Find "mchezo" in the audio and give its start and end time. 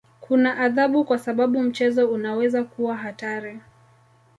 1.61-2.09